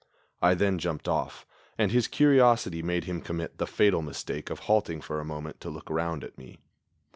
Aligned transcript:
I 0.41 0.55
then 0.55 0.79
jumped 0.79 1.07
off, 1.07 1.45
and 1.77 1.91
his 1.91 2.07
curiosity 2.07 2.81
made 2.81 3.03
him 3.03 3.21
commit 3.21 3.59
the 3.59 3.67
fatal 3.67 4.01
mistake 4.01 4.49
of 4.49 4.61
halting 4.61 5.01
for 5.01 5.19
a 5.19 5.23
moment 5.23 5.59
to 5.61 5.69
look 5.69 5.91
round 5.91 6.23
at 6.23 6.39
me. 6.39 6.57